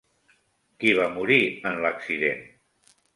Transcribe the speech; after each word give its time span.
Qui 0.83 0.93
va 0.99 1.05
morir 1.17 1.37
en 1.73 1.77
l'accident? 1.83 2.41